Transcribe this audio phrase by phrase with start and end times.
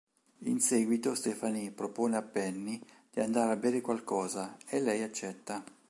[0.45, 5.63] In seguito Stephanie propone a Penny di andare a bere qualcosa, e lei accetta.